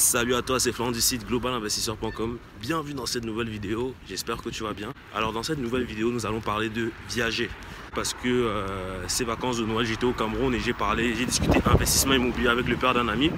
Salut 0.00 0.34
à 0.34 0.40
toi, 0.40 0.58
c'est 0.58 0.72
Florent 0.72 0.92
du 0.92 1.00
site 1.02 1.26
globalinvestisseur.com. 1.26 2.38
Bienvenue 2.58 2.94
dans 2.94 3.04
cette 3.04 3.22
nouvelle 3.26 3.50
vidéo, 3.50 3.94
j'espère 4.08 4.38
que 4.38 4.48
tu 4.48 4.62
vas 4.62 4.72
bien. 4.72 4.94
Alors 5.14 5.34
dans 5.34 5.42
cette 5.42 5.58
nouvelle 5.58 5.84
vidéo, 5.84 6.10
nous 6.10 6.24
allons 6.24 6.40
parler 6.40 6.70
de 6.70 6.90
viager. 7.10 7.50
Parce 7.94 8.14
que 8.14 8.28
euh, 8.28 9.06
ces 9.08 9.24
vacances 9.24 9.58
de 9.58 9.66
Noël, 9.66 9.84
j'étais 9.84 10.06
au 10.06 10.12
Cameroun 10.12 10.54
et 10.54 10.58
j'ai 10.58 10.72
parlé, 10.72 11.14
j'ai 11.14 11.26
discuté 11.26 11.60
investissement 11.66 12.14
immobilier 12.14 12.48
avec 12.48 12.66
le 12.66 12.76
père 12.76 12.94
d'un 12.94 13.08
ami. 13.08 13.30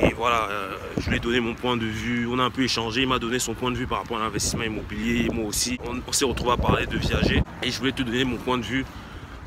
Et 0.00 0.14
voilà, 0.14 0.48
euh, 0.48 0.76
je 0.96 1.10
lui 1.10 1.18
ai 1.18 1.20
donné 1.20 1.40
mon 1.40 1.54
point 1.54 1.76
de 1.76 1.84
vue, 1.84 2.26
on 2.26 2.38
a 2.38 2.44
un 2.44 2.50
peu 2.50 2.62
échangé, 2.62 3.02
il 3.02 3.08
m'a 3.08 3.18
donné 3.18 3.38
son 3.38 3.52
point 3.52 3.70
de 3.70 3.76
vue 3.76 3.86
par 3.86 3.98
rapport 3.98 4.16
à 4.16 4.20
l'investissement 4.20 4.64
immobilier, 4.64 5.26
et 5.26 5.28
moi 5.28 5.44
aussi. 5.44 5.78
On, 5.86 6.00
on 6.08 6.12
s'est 6.12 6.24
retrouvé 6.24 6.52
à 6.52 6.56
parler 6.56 6.86
de 6.86 6.96
viager 6.96 7.42
et 7.62 7.70
je 7.70 7.78
voulais 7.78 7.92
te 7.92 8.02
donner 8.02 8.24
mon 8.24 8.38
point 8.38 8.56
de 8.56 8.64
vue 8.64 8.86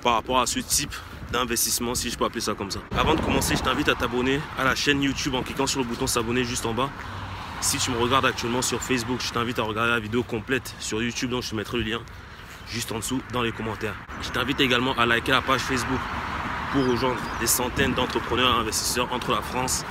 par 0.03 0.13
rapport 0.13 0.39
à 0.39 0.45
ce 0.45 0.59
type 0.59 0.93
d'investissement, 1.33 1.95
si 1.95 2.09
je 2.09 2.17
peux 2.17 2.23
appeler 2.23 2.41
ça 2.41 2.53
comme 2.53 2.71
ça. 2.71 2.79
Avant 2.97 3.15
de 3.15 3.21
commencer, 3.21 3.55
je 3.57 3.63
t'invite 3.63 3.89
à 3.89 3.95
t'abonner 3.95 4.39
à 4.57 4.63
la 4.63 4.75
chaîne 4.75 5.01
YouTube 5.01 5.35
en 5.35 5.41
cliquant 5.41 5.67
sur 5.67 5.81
le 5.81 5.85
bouton 5.85 6.07
s'abonner 6.07 6.45
juste 6.45 6.65
en 6.65 6.73
bas. 6.73 6.89
Si 7.59 7.77
tu 7.77 7.91
me 7.91 7.97
regardes 7.97 8.25
actuellement 8.25 8.61
sur 8.61 8.81
Facebook, 8.81 9.19
je 9.21 9.31
t'invite 9.31 9.59
à 9.59 9.63
regarder 9.63 9.91
la 9.91 9.99
vidéo 9.99 10.23
complète 10.23 10.73
sur 10.79 11.01
YouTube, 11.01 11.31
donc 11.31 11.43
je 11.43 11.49
te 11.49 11.55
mettrai 11.55 11.77
le 11.77 11.83
lien 11.83 11.99
juste 12.69 12.91
en 12.91 12.99
dessous 12.99 13.21
dans 13.33 13.41
les 13.41 13.51
commentaires. 13.51 13.95
Je 14.21 14.29
t'invite 14.29 14.59
également 14.61 14.93
à 14.97 15.05
liker 15.05 15.31
la 15.31 15.41
page 15.41 15.61
Facebook 15.61 15.99
pour 16.71 16.85
rejoindre 16.87 17.19
des 17.39 17.47
centaines 17.47 17.93
d'entrepreneurs 17.93 18.55
et 18.55 18.59
investisseurs 18.61 19.11
entre 19.11 19.31
la 19.31 19.41
France, 19.41 19.83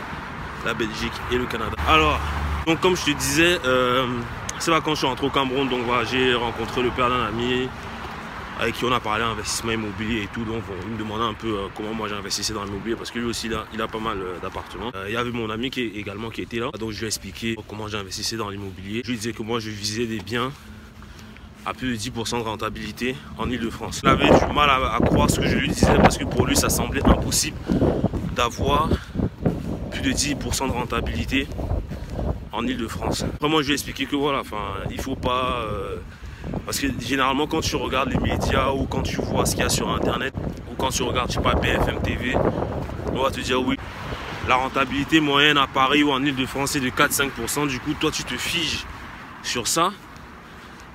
la 0.64 0.74
Belgique 0.74 1.12
et 1.30 1.38
le 1.38 1.46
Canada. 1.46 1.76
Alors, 1.88 2.18
donc 2.66 2.80
comme 2.80 2.96
je 2.96 3.04
te 3.04 3.10
disais, 3.10 3.58
euh, 3.64 4.06
c'est 4.58 4.70
vacances, 4.70 4.94
je 4.94 4.98
suis 4.98 5.06
rentré 5.06 5.26
au 5.26 5.30
Cameroun, 5.30 5.68
donc 5.68 5.82
voilà, 5.84 6.04
j'ai 6.04 6.34
rencontré 6.34 6.82
le 6.82 6.90
père 6.90 7.08
d'un 7.08 7.26
ami, 7.26 7.68
avec 8.60 8.74
qui 8.74 8.84
on 8.84 8.92
a 8.92 9.00
parlé 9.00 9.24
investissement 9.24 9.72
immobilier 9.72 10.22
et 10.22 10.28
tout. 10.32 10.44
Donc 10.44 10.62
il 10.86 10.92
me 10.92 10.98
demandait 10.98 11.24
un 11.24 11.34
peu 11.34 11.48
euh, 11.48 11.66
comment 11.74 11.94
moi 11.94 12.08
j'investissais 12.08 12.52
dans 12.52 12.64
l'immobilier 12.64 12.96
parce 12.96 13.10
que 13.10 13.18
lui 13.18 13.26
aussi 13.26 13.50
il 13.72 13.82
a 13.82 13.88
pas 13.88 13.98
mal 13.98 14.18
euh, 14.18 14.38
d'appartements. 14.40 14.90
Euh, 14.94 15.06
il 15.08 15.14
y 15.14 15.16
avait 15.16 15.30
mon 15.30 15.50
ami 15.50 15.70
qui 15.70 15.82
est 15.82 15.96
également 15.96 16.30
qui 16.30 16.42
était 16.42 16.58
là. 16.58 16.70
Donc 16.78 16.90
je 16.92 16.98
lui 16.98 17.04
ai 17.04 17.08
expliqué 17.08 17.56
comment 17.68 17.88
j'investissais 17.88 18.36
dans 18.36 18.50
l'immobilier. 18.50 19.02
Je 19.04 19.10
lui 19.10 19.16
disais 19.16 19.32
que 19.32 19.42
moi 19.42 19.60
je 19.60 19.70
visais 19.70 20.06
des 20.06 20.20
biens 20.20 20.52
à 21.64 21.74
plus 21.74 21.92
de 21.92 21.96
10% 21.96 22.38
de 22.38 22.44
rentabilité 22.44 23.14
en 23.38 23.48
Ile-de-France. 23.48 24.00
Il 24.02 24.08
avait 24.08 24.26
du 24.26 24.52
mal 24.52 24.68
à, 24.68 24.98
croire 25.04 25.30
ce 25.30 25.38
que 25.38 25.46
je 25.46 25.56
lui 25.56 25.68
disais 25.68 25.96
parce 25.96 26.18
que 26.18 26.24
pour 26.24 26.46
lui 26.46 26.56
ça 26.56 26.68
semblait 26.68 27.06
impossible 27.06 27.56
d'avoir 28.34 28.88
plus 29.90 30.02
de 30.02 30.12
10% 30.12 30.66
de 30.66 30.72
rentabilité 30.72 31.46
en 32.50 32.66
Ile-de-France. 32.66 33.24
Moi 33.40 33.62
je 33.62 33.66
lui 33.66 33.72
ai 33.72 33.74
expliqué 33.74 34.06
que 34.06 34.16
voilà, 34.16 34.40
enfin 34.40 34.74
il 34.90 35.00
faut 35.00 35.16
pas 35.16 35.64
parce 36.64 36.78
que 36.78 36.86
généralement, 37.00 37.46
quand 37.46 37.60
tu 37.60 37.76
regardes 37.76 38.10
les 38.10 38.18
médias 38.18 38.70
ou 38.70 38.86
quand 38.86 39.02
tu 39.02 39.16
vois 39.16 39.46
ce 39.46 39.54
qu'il 39.54 39.64
y 39.64 39.66
a 39.66 39.70
sur 39.70 39.90
Internet 39.90 40.34
ou 40.70 40.74
quand 40.76 40.90
tu 40.90 41.02
regardes, 41.02 41.30
je 41.30 41.34
sais 41.34 41.42
pas, 41.42 41.54
BFM 41.54 42.00
TV, 42.02 42.34
on 43.12 43.22
va 43.22 43.30
te 43.30 43.40
dire 43.40 43.60
oui, 43.60 43.76
la 44.48 44.56
rentabilité 44.56 45.20
moyenne 45.20 45.58
à 45.58 45.66
Paris 45.66 46.02
ou 46.02 46.10
en 46.10 46.22
Ile-de-France 46.24 46.76
est 46.76 46.80
de 46.80 46.88
4-5%. 46.90 47.68
Du 47.68 47.78
coup, 47.80 47.94
toi, 47.94 48.10
tu 48.10 48.24
te 48.24 48.36
figes 48.36 48.84
sur 49.42 49.66
ça. 49.66 49.92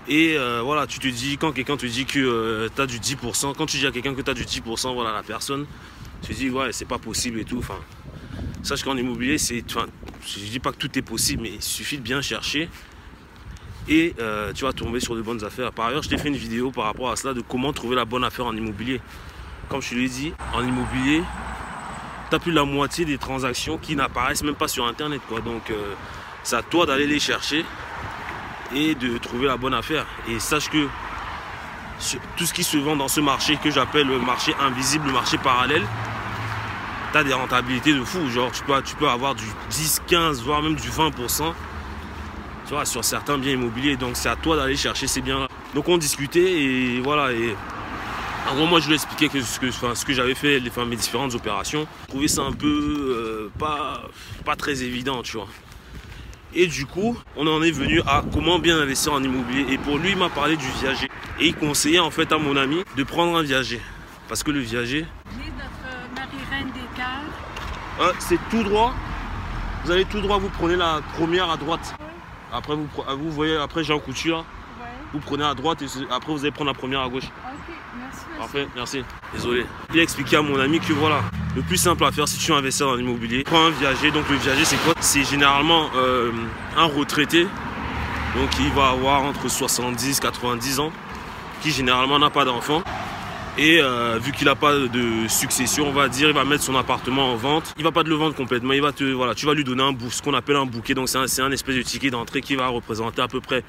Et 0.09 0.35
euh, 0.37 0.61
voilà, 0.63 0.87
tu 0.87 0.99
te 0.99 1.07
dis, 1.07 1.37
quand 1.37 1.51
quelqu'un 1.51 1.77
te 1.77 1.85
dit 1.85 2.05
que 2.05 2.19
euh, 2.19 2.69
tu 2.73 2.81
as 2.81 2.85
du 2.85 2.99
10%, 2.99 3.55
quand 3.55 3.65
tu 3.65 3.77
dis 3.77 3.87
à 3.87 3.91
quelqu'un 3.91 4.13
que 4.13 4.21
tu 4.21 4.31
as 4.31 4.33
du 4.33 4.43
10%, 4.43 4.93
voilà, 4.93 5.11
la 5.11 5.23
personne, 5.23 5.65
tu 6.21 6.33
te 6.33 6.37
dis, 6.37 6.49
ouais, 6.49 6.71
c'est 6.71 6.87
pas 6.87 6.97
possible 6.97 7.39
et 7.39 7.45
tout. 7.45 7.59
Enfin, 7.59 7.79
sache 8.63 8.83
qu'en 8.83 8.97
immobilier, 8.97 9.37
c'est. 9.37 9.63
Je 10.25 10.39
dis 10.39 10.59
pas 10.59 10.71
que 10.71 10.77
tout 10.77 10.97
est 10.97 11.01
possible, 11.01 11.43
mais 11.43 11.51
il 11.55 11.61
suffit 11.61 11.97
de 11.97 12.03
bien 12.03 12.21
chercher 12.21 12.69
et 13.89 14.13
euh, 14.19 14.51
tu 14.53 14.65
vas 14.65 14.73
tomber 14.73 14.99
sur 14.99 15.15
de 15.15 15.21
bonnes 15.21 15.43
affaires. 15.43 15.71
Par 15.71 15.87
ailleurs, 15.87 16.03
je 16.03 16.09
t'ai 16.09 16.17
fait 16.17 16.27
une 16.27 16.35
vidéo 16.35 16.71
par 16.71 16.85
rapport 16.85 17.09
à 17.09 17.15
cela 17.15 17.33
de 17.33 17.41
comment 17.41 17.71
trouver 17.73 17.95
la 17.95 18.05
bonne 18.05 18.23
affaire 18.23 18.45
en 18.45 18.55
immobilier. 18.55 19.01
Comme 19.69 19.81
je 19.81 19.89
te 19.89 19.95
l'ai 19.95 20.09
dit, 20.09 20.33
en 20.53 20.61
immobilier, 20.61 21.23
tu 22.29 22.35
as 22.35 22.39
plus 22.39 22.51
la 22.51 22.63
moitié 22.63 23.05
des 23.05 23.17
transactions 23.17 23.77
qui 23.77 23.95
n'apparaissent 23.95 24.43
même 24.43 24.55
pas 24.55 24.67
sur 24.67 24.85
Internet. 24.85 25.21
Quoi. 25.27 25.39
Donc, 25.41 25.69
euh, 25.69 25.93
c'est 26.43 26.55
à 26.55 26.63
toi 26.63 26.85
d'aller 26.85 27.07
les 27.07 27.19
chercher 27.19 27.65
et 28.75 28.95
de 28.95 29.17
trouver 29.17 29.47
la 29.47 29.57
bonne 29.57 29.73
affaire. 29.73 30.05
Et 30.29 30.39
sache 30.39 30.69
que 30.69 30.87
tout 32.35 32.45
ce 32.45 32.53
qui 32.53 32.63
se 32.63 32.77
vend 32.77 32.95
dans 32.95 33.07
ce 33.07 33.21
marché 33.21 33.57
que 33.57 33.71
j'appelle 33.71 34.07
le 34.07 34.19
marché 34.19 34.53
invisible, 34.59 35.07
le 35.07 35.13
marché 35.13 35.37
parallèle, 35.37 35.83
tu 37.13 37.17
as 37.17 37.23
des 37.23 37.33
rentabilités 37.33 37.93
de 37.93 38.03
fou. 38.03 38.29
Genre, 38.29 38.51
tu 38.51 38.63
peux, 38.63 38.81
tu 38.81 38.95
peux 38.95 39.07
avoir 39.07 39.33
du 39.33 39.45
10, 39.69 40.03
15, 40.07 40.43
voire 40.43 40.61
même 40.61 40.75
du 40.75 40.89
20% 40.89 41.53
tu 42.67 42.73
vois, 42.73 42.85
sur 42.85 43.03
certains 43.03 43.37
biens 43.37 43.53
immobiliers. 43.53 43.95
Donc 43.95 44.15
c'est 44.15 44.29
à 44.29 44.35
toi 44.35 44.57
d'aller 44.57 44.75
chercher 44.75 45.07
ces 45.07 45.21
biens-là. 45.21 45.47
Donc 45.73 45.87
on 45.87 45.97
discutait 45.97 46.61
et 46.61 46.99
voilà. 46.99 47.31
Et 47.31 47.55
en 48.49 48.55
gros, 48.55 48.65
moi 48.65 48.79
je 48.79 48.87
lui 48.87 48.95
expliquais 48.95 49.29
que 49.29 49.41
ce 49.41 49.59
que, 49.59 49.67
enfin, 49.67 49.95
ce 49.95 50.05
que 50.05 50.13
j'avais 50.13 50.35
fait, 50.35 50.59
les, 50.59 50.69
enfin, 50.69 50.85
mes 50.85 50.97
différentes 50.97 51.33
opérations. 51.33 51.87
Je 52.03 52.07
trouvais 52.07 52.27
ça 52.27 52.41
un 52.41 52.51
peu 52.51 52.67
euh, 52.67 53.51
pas, 53.57 54.03
pas 54.45 54.55
très 54.55 54.83
évident, 54.83 55.21
tu 55.23 55.37
vois. 55.37 55.47
Et 56.53 56.67
du 56.67 56.85
coup, 56.85 57.17
on 57.35 57.45
en 57.47 57.61
est 57.61 57.71
venu 57.71 58.01
à 58.07 58.23
comment 58.33 58.59
bien 58.59 58.77
investir 58.79 59.13
en 59.13 59.23
immobilier. 59.23 59.73
Et 59.73 59.77
pour 59.77 59.97
lui, 59.97 60.11
il 60.11 60.17
m'a 60.17 60.29
parlé 60.29 60.57
du 60.57 60.67
viager. 60.81 61.07
Et 61.39 61.47
il 61.47 61.55
conseillait 61.55 61.99
en 61.99 62.11
fait 62.11 62.31
à 62.31 62.37
mon 62.37 62.55
ami 62.57 62.83
de 62.95 63.03
prendre 63.03 63.37
un 63.37 63.43
viager. 63.43 63.81
Parce 64.27 64.43
que 64.43 64.51
le 64.51 64.59
viager. 64.59 65.05
notre 65.35 66.15
Marie-Reine 66.15 66.71
des 66.73 66.97
Cœurs. 66.97 68.01
Hein, 68.01 68.11
c'est 68.19 68.39
tout 68.49 68.63
droit. 68.63 68.93
Vous 69.85 69.91
allez 69.91 70.05
tout 70.05 70.19
droit, 70.19 70.37
vous 70.37 70.49
prenez 70.49 70.75
la 70.75 71.01
première 71.15 71.49
à 71.49 71.57
droite. 71.57 71.95
Après, 72.53 72.75
vous, 72.75 72.87
vous 73.17 73.31
voyez, 73.31 73.57
après 73.57 73.83
Jean 73.83 73.99
Couture, 73.99 74.45
Ouais. 74.79 74.85
vous 75.13 75.19
prenez 75.19 75.43
à 75.43 75.53
droite 75.55 75.81
et 75.81 75.85
après 76.11 76.31
vous 76.31 76.39
allez 76.41 76.51
prendre 76.51 76.69
la 76.69 76.77
première 76.77 77.01
à 77.01 77.09
gauche. 77.09 77.23
Ok, 77.25 77.73
merci. 77.99 78.19
Parfait, 78.37 78.67
merci. 78.75 79.03
Désolé. 79.33 79.65
Il 79.93 79.99
a 79.99 80.03
expliqué 80.03 80.35
à 80.35 80.41
mon 80.43 80.59
ami 80.59 80.79
que 80.79 80.93
voilà, 80.93 81.21
le 81.55 81.61
plus 81.63 81.77
simple 81.77 82.03
à 82.05 82.11
faire 82.11 82.27
si 82.27 82.37
tu 82.37 82.51
veux 82.51 82.57
investir 82.57 82.85
dans 82.85 82.95
l'immobilier, 82.95 83.43
prends 83.43 83.65
un 83.65 83.69
viager. 83.71 84.11
Donc 84.11 84.29
le 84.29 84.35
viager, 84.35 84.65
c'est 84.65 84.77
quoi? 84.83 84.93
C'est 84.99 85.23
généralement 85.23 85.89
euh, 85.95 86.31
un 86.77 86.85
retraité, 86.85 87.43
donc 88.35 88.49
il 88.59 88.69
va 88.73 88.89
avoir 88.89 89.23
entre 89.23 89.49
70 89.49 90.19
90 90.19 90.79
ans, 90.79 90.91
qui 91.61 91.71
généralement 91.71 92.19
n'a 92.19 92.29
pas 92.29 92.45
d'enfant. 92.45 92.83
Et 93.57 93.79
euh, 93.81 94.19
vu 94.21 94.31
qu'il 94.33 94.45
n'a 94.45 94.55
pas 94.55 94.75
de 94.77 95.27
succession, 95.27 95.87
on 95.87 95.91
va 95.91 96.09
dire, 96.09 96.27
il 96.29 96.35
va 96.35 96.45
mettre 96.45 96.63
son 96.63 96.75
appartement 96.75 97.33
en 97.33 97.35
vente. 97.37 97.73
Il 97.77 97.83
va 97.83 97.91
pas 97.91 98.03
te 98.03 98.09
le 98.09 98.13
vendre 98.15 98.35
complètement. 98.35 98.73
Il 98.73 98.81
va 98.83 98.91
te, 98.91 99.03
voilà, 99.03 99.33
tu 99.33 99.47
vas 99.47 99.55
lui 99.55 99.63
donner 99.63 99.81
un 99.81 99.93
bou- 99.93 100.11
ce 100.11 100.21
qu'on 100.21 100.35
appelle 100.35 100.57
un 100.57 100.67
bouquet. 100.67 100.93
Donc 100.93 101.09
c'est 101.09 101.17
un, 101.17 101.51
espèce 101.51 101.75
de 101.75 101.81
ticket 101.81 102.11
d'entrée 102.11 102.41
qui 102.41 102.55
va 102.55 102.67
représenter 102.67 103.19
à 103.21 103.27
peu 103.27 103.41
près 103.41 103.63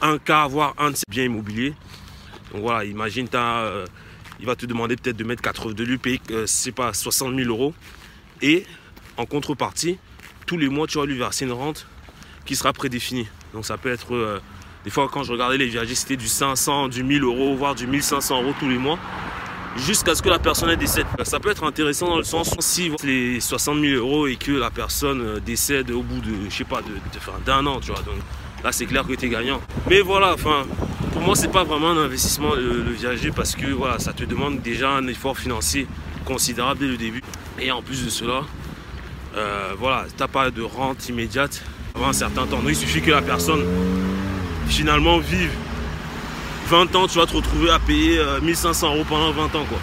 un 0.00 0.18
quart, 0.18 0.48
voire 0.48 0.74
un 0.78 0.92
de 0.92 0.96
ses 0.96 1.02
biens 1.08 1.24
immobiliers. 1.24 1.74
Donc 2.52 2.62
voilà, 2.62 2.84
imagine, 2.84 3.26
euh, 3.34 3.84
il 4.38 4.46
va 4.46 4.54
te 4.54 4.64
demander 4.64 4.94
peut-être 4.96 5.16
de 5.16 5.24
mettre 5.24 5.42
80, 5.42 5.74
de 5.74 5.84
lui 5.84 5.98
payer, 5.98 6.20
euh, 6.30 6.44
c'est 6.46 6.72
pas 6.72 6.92
60 6.92 7.34
000 7.34 7.48
euros. 7.48 7.74
Et 8.42 8.64
en 9.16 9.26
contrepartie, 9.26 9.98
tous 10.46 10.56
les 10.56 10.68
mois, 10.68 10.86
tu 10.86 10.98
vas 10.98 11.04
lui 11.06 11.18
verser 11.18 11.46
une 11.46 11.52
rente 11.52 11.88
qui 12.46 12.54
sera 12.54 12.72
prédéfinie. 12.72 13.26
Donc 13.54 13.66
ça 13.66 13.76
peut 13.76 13.90
être, 13.90 14.14
euh, 14.14 14.38
des 14.84 14.90
fois 14.90 15.08
quand 15.12 15.22
je 15.22 15.32
regardais 15.32 15.58
les 15.58 15.66
viagers, 15.66 15.94
c'était 15.94 16.16
du 16.16 16.28
500, 16.28 16.88
du 16.88 17.02
1000 17.02 17.22
euros, 17.22 17.54
voire 17.54 17.74
du 17.74 17.86
1500 17.86 18.42
euros 18.42 18.54
tous 18.58 18.68
les 18.68 18.78
mois, 18.78 18.98
jusqu'à 19.76 20.14
ce 20.14 20.22
que 20.22 20.28
la 20.28 20.38
personne 20.38 20.74
décède. 20.76 21.06
Ça 21.24 21.40
peut 21.40 21.50
être 21.50 21.64
intéressant 21.64 22.08
dans 22.08 22.16
le 22.16 22.24
sens 22.24 22.54
si 22.60 22.90
les 23.04 23.40
60 23.40 23.80
000 23.80 23.94
euros 23.94 24.26
et 24.26 24.36
que 24.36 24.52
la 24.52 24.70
personne 24.70 25.20
euh, 25.20 25.40
décède 25.40 25.90
au 25.90 26.02
bout 26.02 26.20
de, 26.20 26.48
je 26.48 26.56
sais 26.56 26.64
pas, 26.64 26.80
d'un 27.44 27.66
an, 27.66 27.80
tu 27.80 27.92
vois. 27.92 28.02
Donc 28.02 28.16
là, 28.64 28.72
c'est 28.72 28.86
clair 28.86 29.06
que 29.06 29.14
tu 29.14 29.26
es 29.26 29.28
gagnant. 29.28 29.60
Mais 29.88 30.00
voilà, 30.00 30.34
enfin, 30.34 30.64
pour 31.12 31.22
moi, 31.22 31.34
c'est 31.36 31.52
pas 31.52 31.64
vraiment 31.64 31.90
un 31.90 31.98
investissement 31.98 32.54
le, 32.54 32.90
viager 32.90 33.30
parce 33.30 33.54
que 33.54 33.66
voilà, 33.66 33.98
ça 33.98 34.12
te 34.12 34.24
demande 34.24 34.60
déjà 34.60 34.90
un 34.90 35.06
effort 35.06 35.38
financier 35.38 35.86
considérable 36.24 36.80
dès 36.80 36.86
le 36.86 36.96
début. 36.96 37.22
Et 37.58 37.70
en 37.70 37.82
plus 37.82 38.04
de 38.04 38.10
cela, 38.10 38.42
euh, 39.36 39.72
voilà, 39.78 40.06
t'as 40.16 40.28
pas 40.28 40.50
de 40.50 40.62
rente 40.62 41.08
immédiate 41.08 41.62
avant 41.94 42.08
un 42.08 42.12
certain 42.12 42.46
temps. 42.46 42.58
Donc 42.58 42.70
il 42.70 42.76
suffit 42.76 43.00
que 43.00 43.10
la 43.10 43.22
personne 43.22 43.64
finalement 44.70 45.18
vive 45.18 45.52
20 46.68 46.94
ans, 46.94 47.06
tu 47.08 47.18
vas 47.18 47.26
te 47.26 47.34
retrouver 47.34 47.70
à 47.70 47.78
payer 47.78 48.18
euh, 48.18 48.40
1500 48.40 48.94
euros 48.94 49.04
pendant 49.08 49.32
20 49.32 49.44
ans 49.56 49.64
quoi. 49.68 49.78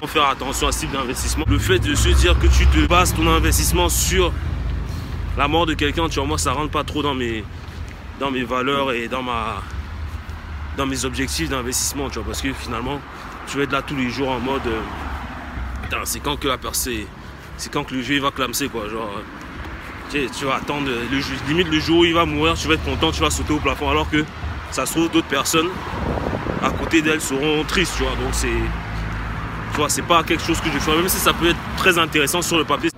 Faut 0.00 0.06
faire 0.06 0.28
attention 0.28 0.68
à 0.68 0.72
ce 0.72 0.80
type 0.80 0.92
d'investissement. 0.92 1.44
Le 1.48 1.58
fait 1.58 1.78
de 1.78 1.94
se 1.94 2.08
dire 2.08 2.38
que 2.38 2.46
tu 2.46 2.66
te 2.66 2.86
bases 2.86 3.14
ton 3.14 3.26
investissement 3.28 3.88
sur 3.88 4.32
la 5.36 5.48
mort 5.48 5.66
de 5.66 5.74
quelqu'un, 5.74 6.08
tu 6.08 6.18
vois, 6.18 6.28
moi 6.28 6.38
ça 6.38 6.52
rentre 6.52 6.70
pas 6.70 6.84
trop 6.84 7.02
dans 7.02 7.14
mes, 7.14 7.44
dans 8.18 8.30
mes 8.30 8.44
valeurs 8.44 8.92
et 8.92 9.08
dans 9.08 9.22
ma 9.22 9.62
dans 10.76 10.86
mes 10.86 11.04
objectifs 11.04 11.50
d'investissement, 11.50 12.08
tu 12.08 12.16
vois, 12.18 12.26
parce 12.26 12.42
que 12.42 12.52
finalement, 12.52 13.00
tu 13.46 13.58
vas 13.58 13.62
être 13.62 13.72
là 13.72 13.82
tous 13.82 13.94
les 13.94 14.10
jours 14.10 14.30
en 14.30 14.40
mode 14.40 14.66
euh, 14.66 16.00
c'est 16.04 16.18
quand 16.20 16.36
que 16.36 16.48
la 16.48 16.58
personne 16.58 17.04
c'est 17.56 17.70
quand 17.72 17.84
que 17.84 17.94
le 17.94 18.02
jeu 18.02 18.18
va 18.18 18.30
clamser 18.32 18.68
quoi, 18.68 18.88
genre 18.88 19.10
euh, 19.18 19.22
tu, 20.36 20.44
vas 20.44 20.56
attendre 20.56 20.88
limite 21.48 21.68
le 21.68 21.80
jour 21.80 22.00
où 22.00 22.04
il 22.04 22.14
va 22.14 22.24
mourir, 22.24 22.54
tu 22.54 22.68
vas 22.68 22.74
être 22.74 22.84
content, 22.84 23.10
tu 23.10 23.20
vas 23.20 23.30
sauter 23.30 23.52
au 23.52 23.58
plafond 23.58 23.90
alors 23.90 24.08
que 24.08 24.24
ça 24.70 24.86
se 24.86 24.92
trouve 24.92 25.10
d'autres 25.10 25.28
personnes 25.28 25.68
à 26.62 26.70
côté 26.70 27.02
d'elles 27.02 27.20
seront 27.20 27.64
tristes, 27.64 27.94
tu 27.96 28.02
vois. 28.04 28.14
Donc 28.16 28.32
c'est 28.32 28.48
tu 29.72 29.76
vois, 29.78 29.88
c'est 29.88 30.02
pas 30.02 30.22
quelque 30.22 30.42
chose 30.42 30.60
que 30.60 30.70
je 30.70 30.78
fais 30.78 30.96
même 30.96 31.08
si 31.08 31.18
ça 31.18 31.32
peut 31.32 31.48
être 31.48 31.58
très 31.76 31.98
intéressant 31.98 32.42
sur 32.42 32.58
le 32.58 32.64
papier. 32.64 32.90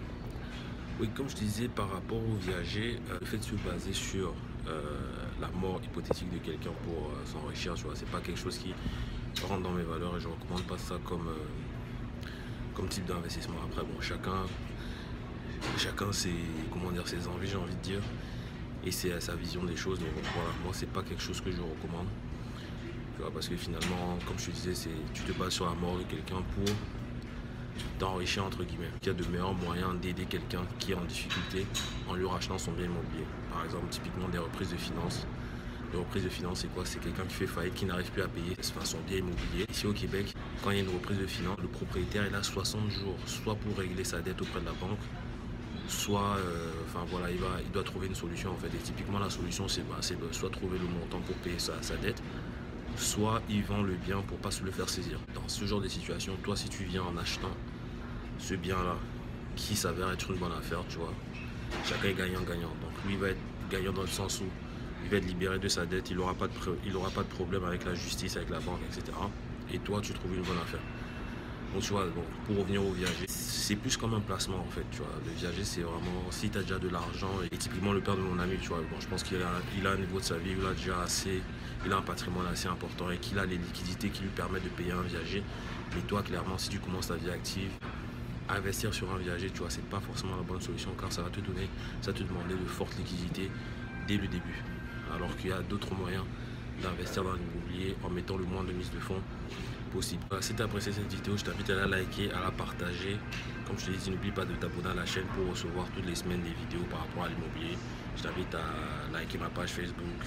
Oui, 1.00 1.08
comme 1.14 1.28
je 1.28 1.36
disais 1.36 1.68
par 1.68 1.90
rapport 1.90 2.18
au 2.18 2.36
viager, 2.40 2.98
euh, 3.10 3.18
le 3.20 3.26
fait 3.26 3.38
de 3.38 3.44
se 3.44 3.54
baser 3.54 3.92
sur 3.92 4.32
euh, 4.68 4.80
la 5.40 5.48
mort 5.48 5.80
hypothétique 5.84 6.32
de 6.32 6.38
quelqu'un 6.38 6.70
pour 6.84 7.10
euh, 7.10 7.24
s'enrichir, 7.24 7.74
tu 7.74 7.84
vois, 7.84 7.92
c'est 7.94 8.08
pas 8.08 8.20
quelque 8.20 8.38
chose 8.38 8.58
qui 8.58 8.74
rentre 9.42 9.62
dans 9.62 9.72
mes 9.72 9.82
valeurs 9.82 10.16
et 10.16 10.20
je 10.20 10.28
recommande 10.28 10.62
pas 10.62 10.78
ça 10.78 10.96
comme, 11.04 11.28
euh, 11.28 12.28
comme 12.74 12.88
type 12.88 13.04
d'investissement. 13.04 13.56
Après, 13.64 13.82
bon, 13.82 14.00
chacun, 14.00 14.46
chacun 15.78 16.12
ses, 16.12 16.34
comment 16.72 16.90
dire, 16.90 17.06
ses 17.06 17.26
envies, 17.28 17.48
j'ai 17.48 17.56
envie 17.56 17.74
de 17.74 17.80
dire, 17.80 18.00
et 18.84 18.90
c'est 18.90 19.20
sa 19.20 19.34
vision 19.34 19.64
des 19.64 19.76
choses. 19.76 19.98
Donc 19.98 20.08
voilà, 20.34 20.50
moi, 20.64 20.72
c'est 20.72 20.90
pas 20.90 21.02
quelque 21.02 21.22
chose 21.22 21.40
que 21.40 21.50
je 21.50 21.60
recommande. 21.60 22.06
parce 23.32 23.48
que 23.48 23.56
finalement, 23.56 24.18
comme 24.26 24.38
je 24.38 24.46
te 24.46 24.50
disais, 24.50 24.90
tu 25.12 25.22
te 25.22 25.32
bases 25.32 25.52
sur 25.52 25.66
la 25.66 25.74
mort 25.74 25.98
de 25.98 26.04
quelqu'un 26.04 26.42
pour 26.54 26.74
t'enrichir 27.98 28.44
entre 28.44 28.64
guillemets. 28.64 28.90
Il 29.02 29.08
y 29.08 29.10
a 29.10 29.14
de 29.14 29.24
meilleurs 29.26 29.54
moyens 29.54 29.94
d'aider 30.00 30.24
quelqu'un 30.24 30.62
qui 30.78 30.92
est 30.92 30.94
en 30.94 31.04
difficulté 31.04 31.66
en 32.08 32.14
lui 32.14 32.26
rachetant 32.26 32.58
son 32.58 32.72
bien 32.72 32.86
immobilier. 32.86 33.24
Par 33.52 33.64
exemple, 33.64 33.86
typiquement 33.90 34.28
des 34.28 34.38
reprises 34.38 34.70
de 34.70 34.76
finances. 34.76 35.26
Les 35.92 35.98
reprises 35.98 36.24
de 36.24 36.28
finances, 36.28 36.60
c'est 36.60 36.72
quoi? 36.74 36.84
C'est 36.84 37.00
quelqu'un 37.00 37.24
qui 37.24 37.34
fait 37.34 37.46
faillite, 37.46 37.74
qui 37.74 37.84
n'arrive 37.84 38.10
plus 38.10 38.22
à 38.22 38.28
payer 38.28 38.56
son 38.60 38.98
bien 39.06 39.18
immobilier. 39.18 39.66
Ici 39.70 39.86
au 39.86 39.92
Québec, 39.92 40.34
quand 40.62 40.70
il 40.70 40.78
y 40.78 40.80
a 40.80 40.82
une 40.82 40.94
reprise 40.94 41.18
de 41.18 41.26
finances, 41.26 41.58
le 41.62 41.68
propriétaire 41.68 42.24
il 42.28 42.34
a 42.34 42.42
60 42.42 42.90
jours, 42.90 43.16
soit 43.26 43.54
pour 43.54 43.76
régler 43.76 44.04
sa 44.04 44.20
dette 44.20 44.40
auprès 44.42 44.60
de 44.60 44.66
la 44.66 44.72
banque, 44.72 44.98
soit 45.88 46.36
euh, 46.38 46.70
voilà, 47.08 47.30
il, 47.30 47.38
va, 47.38 47.48
il 47.64 47.70
doit 47.70 47.84
trouver 47.84 48.06
une 48.06 48.14
solution 48.14 48.52
en 48.52 48.56
fait. 48.56 48.68
Et 48.68 48.82
typiquement 48.82 49.18
la 49.18 49.30
solution 49.30 49.68
c'est 49.68 49.82
bah, 49.82 49.96
soit 50.32 50.50
trouver 50.50 50.78
le 50.78 50.86
montant 50.86 51.20
pour 51.20 51.36
payer 51.36 51.58
sa, 51.58 51.96
dette, 51.96 52.22
soit 52.96 53.42
il 53.48 53.62
vend 53.62 53.82
le 53.82 53.94
bien 53.94 54.20
pour 54.22 54.38
pas 54.38 54.50
se 54.50 54.62
le 54.64 54.70
faire 54.70 54.88
saisir. 54.88 55.18
Dans 55.34 55.48
ce 55.48 55.64
genre 55.64 55.80
de 55.80 55.88
situation, 55.88 56.34
toi 56.42 56.56
si 56.56 56.68
tu 56.68 56.84
viens 56.84 57.02
en 57.02 57.16
achetant 57.16 57.54
ce 58.38 58.54
bien-là, 58.54 58.96
qui 59.54 59.74
s'avère 59.74 60.10
être 60.12 60.30
une 60.30 60.38
bonne 60.38 60.52
affaire, 60.52 60.84
tu 60.88 60.98
vois, 60.98 61.12
chacun 61.84 62.08
est 62.08 62.14
gagnant-gagnant. 62.14 62.74
Donc 62.82 63.04
lui 63.06 63.14
il 63.14 63.18
va 63.18 63.28
être 63.28 63.40
gagnant 63.70 63.92
dans 63.92 64.02
le 64.02 64.08
sens 64.08 64.40
où 64.40 64.44
il 65.04 65.10
va 65.10 65.18
être 65.18 65.26
libéré 65.26 65.58
de 65.58 65.68
sa 65.68 65.86
dette, 65.86 66.10
il 66.10 66.16
n'aura 66.16 66.34
pas 66.34 66.48
de 66.48 67.28
problème 67.28 67.64
avec 67.64 67.84
la 67.84 67.94
justice, 67.94 68.36
avec 68.36 68.50
la 68.50 68.58
banque, 68.58 68.80
etc. 68.90 69.16
Et 69.72 69.78
toi, 69.78 70.00
tu 70.00 70.12
trouves 70.12 70.34
une 70.34 70.42
bonne 70.42 70.58
affaire. 70.58 70.80
Donc 71.76 71.84
tu 71.84 71.92
vois, 71.92 72.06
pour 72.46 72.56
revenir 72.56 72.82
au 72.82 72.90
viager, 72.90 73.26
c'est 73.28 73.76
plus 73.76 73.98
comme 73.98 74.14
un 74.14 74.20
placement 74.20 74.56
en 74.66 74.70
fait, 74.70 74.86
tu 74.92 74.96
vois. 74.96 75.08
Le 75.26 75.30
viager, 75.32 75.62
c'est 75.62 75.82
vraiment, 75.82 76.24
si 76.30 76.48
tu 76.48 76.56
as 76.56 76.62
déjà 76.62 76.78
de 76.78 76.88
l'argent, 76.88 77.28
et 77.52 77.54
typiquement 77.54 77.92
le 77.92 78.00
père 78.00 78.16
de 78.16 78.22
mon 78.22 78.38
ami, 78.38 78.56
tu 78.62 78.68
vois, 78.68 78.78
bon, 78.78 78.98
je 78.98 79.06
pense 79.06 79.22
qu'il 79.22 79.36
a, 79.42 79.60
il 79.78 79.86
a 79.86 79.90
un 79.90 79.96
niveau 79.96 80.18
de 80.18 80.24
sa 80.24 80.38
vie, 80.38 80.54
il 80.58 80.66
a 80.66 80.72
déjà 80.72 81.02
assez, 81.02 81.42
il 81.84 81.92
a 81.92 81.98
un 81.98 82.00
patrimoine 82.00 82.46
assez 82.46 82.66
important 82.66 83.10
et 83.10 83.18
qu'il 83.18 83.38
a 83.38 83.44
les 83.44 83.58
liquidités 83.58 84.08
qui 84.08 84.22
lui 84.22 84.30
permettent 84.30 84.64
de 84.64 84.70
payer 84.70 84.92
un 84.92 85.02
viager. 85.02 85.42
Mais 85.94 86.00
toi, 86.00 86.22
clairement, 86.22 86.56
si 86.56 86.70
tu 86.70 86.78
commences 86.78 87.08
ta 87.08 87.16
vie 87.16 87.30
active, 87.30 87.68
investir 88.48 88.94
sur 88.94 89.12
un 89.12 89.18
viager, 89.18 89.50
tu 89.50 89.58
vois, 89.58 89.68
c'est 89.68 89.84
pas 89.84 90.00
forcément 90.00 90.36
la 90.36 90.44
bonne 90.44 90.62
solution 90.62 90.92
car 90.98 91.12
ça 91.12 91.20
va 91.20 91.28
te 91.28 91.40
donner, 91.40 91.68
ça 92.00 92.10
va 92.10 92.16
te 92.16 92.22
demander 92.22 92.54
de 92.54 92.68
fortes 92.68 92.96
liquidités 92.96 93.50
dès 94.08 94.16
le 94.16 94.28
début. 94.28 94.64
Alors 95.14 95.36
qu'il 95.36 95.50
y 95.50 95.52
a 95.52 95.60
d'autres 95.60 95.94
moyens 95.94 96.24
d'investir 96.82 97.24
dans 97.24 97.34
l'immobilier 97.34 97.96
en 98.04 98.10
mettant 98.10 98.36
le 98.36 98.44
moins 98.44 98.64
de 98.64 98.72
mise 98.72 98.90
de 98.90 98.98
fonds 98.98 99.22
possible. 99.92 100.22
Si 100.40 100.54
tu 100.54 100.62
as 100.62 100.64
apprécié 100.64 100.92
cette 100.92 101.12
vidéo, 101.12 101.36
je 101.36 101.44
t'invite 101.44 101.70
à 101.70 101.74
la 101.74 101.86
liker, 101.86 102.30
à 102.32 102.40
la 102.40 102.50
partager. 102.50 103.16
Comme 103.66 103.78
je 103.78 103.86
te 103.86 103.90
dit, 103.90 104.10
n'oublie 104.10 104.30
pas 104.30 104.44
de 104.44 104.54
t'abonner 104.54 104.90
à 104.90 104.94
la 104.94 105.06
chaîne 105.06 105.26
pour 105.34 105.50
recevoir 105.50 105.86
toutes 105.94 106.06
les 106.06 106.14
semaines 106.14 106.42
des 106.42 106.54
vidéos 106.54 106.86
par 106.90 107.00
rapport 107.00 107.24
à 107.24 107.28
l'immobilier. 107.28 107.76
Je 108.16 108.22
t'invite 108.22 108.54
à 108.54 109.12
liker 109.12 109.38
ma 109.38 109.48
page 109.48 109.70
Facebook, 109.70 110.22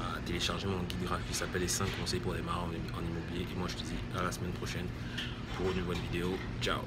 à 0.00 0.20
télécharger 0.20 0.66
mon 0.66 0.82
guide 0.82 1.04
graphique 1.04 1.28
qui 1.28 1.34
s'appelle 1.34 1.62
les 1.62 1.68
5 1.68 1.86
conseils 2.00 2.20
pour 2.20 2.34
démarrer 2.34 2.60
en 2.60 2.70
immobilier. 2.70 3.46
Et 3.50 3.58
moi, 3.58 3.68
je 3.68 3.74
te 3.74 3.82
dis 3.82 3.98
à 4.18 4.22
la 4.22 4.32
semaine 4.32 4.52
prochaine 4.52 4.86
pour 5.56 5.70
une 5.70 5.78
nouvelle 5.78 5.98
vidéo. 6.10 6.36
Ciao 6.60 6.80